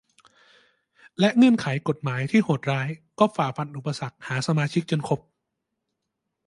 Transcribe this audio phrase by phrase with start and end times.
[1.19, 2.87] และเงื่อนไขกฎหมายที่โหดร้าย
[3.19, 5.19] ก็ฝ่าฟันอุปสรรคหาสมาชิกจนครบ